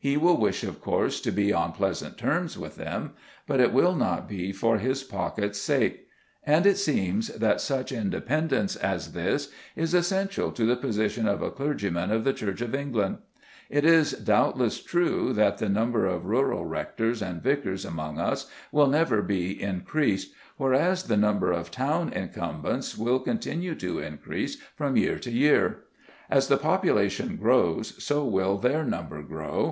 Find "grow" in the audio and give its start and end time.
29.22-29.70